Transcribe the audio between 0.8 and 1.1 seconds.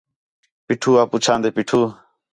آ